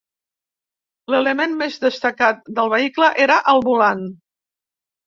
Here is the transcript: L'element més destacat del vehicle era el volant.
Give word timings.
L'element 1.15 1.53
més 1.61 1.77
destacat 1.85 2.43
del 2.59 2.73
vehicle 2.77 3.13
era 3.29 3.39
el 3.55 3.65
volant. 3.71 4.07